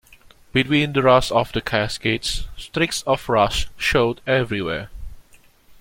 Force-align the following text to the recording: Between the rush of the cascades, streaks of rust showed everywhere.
Between 0.51 0.93
the 0.93 1.03
rush 1.03 1.31
of 1.31 1.51
the 1.51 1.61
cascades, 1.61 2.47
streaks 2.57 3.03
of 3.03 3.29
rust 3.29 3.67
showed 3.77 4.19
everywhere. 4.25 4.89